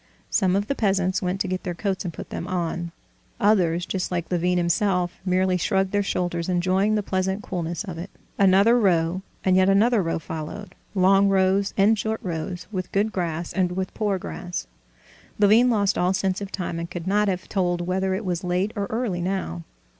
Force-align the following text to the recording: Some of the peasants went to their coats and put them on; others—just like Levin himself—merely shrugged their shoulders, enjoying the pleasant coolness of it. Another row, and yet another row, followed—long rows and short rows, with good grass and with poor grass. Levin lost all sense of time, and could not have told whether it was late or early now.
Some 0.31 0.55
of 0.55 0.65
the 0.65 0.73
peasants 0.73 1.21
went 1.21 1.39
to 1.41 1.57
their 1.59 1.75
coats 1.75 2.03
and 2.03 2.11
put 2.11 2.31
them 2.31 2.47
on; 2.47 2.91
others—just 3.39 4.09
like 4.09 4.31
Levin 4.31 4.57
himself—merely 4.57 5.57
shrugged 5.57 5.91
their 5.91 6.01
shoulders, 6.01 6.49
enjoying 6.49 6.95
the 6.95 7.03
pleasant 7.03 7.43
coolness 7.43 7.83
of 7.83 7.99
it. 7.99 8.09
Another 8.35 8.79
row, 8.79 9.21
and 9.45 9.55
yet 9.55 9.69
another 9.69 10.01
row, 10.01 10.17
followed—long 10.17 11.29
rows 11.29 11.75
and 11.77 11.99
short 11.99 12.19
rows, 12.23 12.65
with 12.71 12.91
good 12.91 13.11
grass 13.11 13.53
and 13.53 13.73
with 13.73 13.93
poor 13.93 14.17
grass. 14.17 14.65
Levin 15.37 15.69
lost 15.69 15.99
all 15.99 16.13
sense 16.15 16.41
of 16.41 16.51
time, 16.51 16.79
and 16.79 16.89
could 16.89 17.05
not 17.05 17.27
have 17.27 17.47
told 17.47 17.81
whether 17.81 18.15
it 18.15 18.25
was 18.25 18.43
late 18.43 18.71
or 18.75 18.87
early 18.87 19.21
now. 19.21 19.61